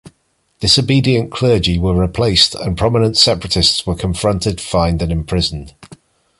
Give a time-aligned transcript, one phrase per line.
[0.61, 5.75] Disobedient clergy were replaced, and prominent Separatists were confronted, fined, and imprisoned.